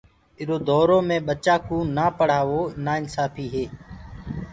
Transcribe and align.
ايٚرو 0.39 0.57
دورو 0.67 0.97
مي 1.07 1.17
ٻچآنٚ 1.27 1.63
ڪو 1.67 1.77
نآ 1.95 2.05
پڙهآوو 2.17 2.61
نآ 2.85 2.93
انسآڦيٚ 3.01 3.51
هي 3.55 3.65